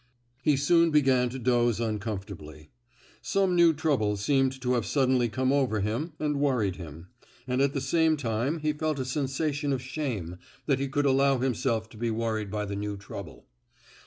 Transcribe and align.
He 0.41 0.57
soon 0.57 0.89
began 0.89 1.29
to 1.29 1.37
doze 1.37 1.79
uncomfortably. 1.79 2.71
Some 3.21 3.55
new 3.55 3.71
trouble 3.71 4.17
seemed 4.17 4.59
to 4.61 4.73
have 4.73 4.87
suddenly 4.87 5.29
come 5.29 5.53
over 5.53 5.81
him 5.81 6.13
and 6.19 6.39
worried 6.39 6.77
him, 6.77 7.09
and 7.47 7.61
at 7.61 7.73
the 7.75 7.81
same 7.81 8.17
time 8.17 8.61
he 8.61 8.73
felt 8.73 8.97
a 8.97 9.05
sensation 9.05 9.71
of 9.71 9.79
shame 9.79 10.39
that 10.65 10.79
he 10.79 10.87
could 10.87 11.05
allow 11.05 11.37
himself 11.37 11.87
to 11.89 11.97
be 11.97 12.09
worried 12.09 12.49
by 12.49 12.65
the 12.65 12.75
new 12.75 12.97
trouble. 12.97 13.45